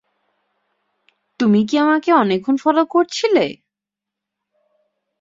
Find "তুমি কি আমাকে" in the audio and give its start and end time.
1.39-2.09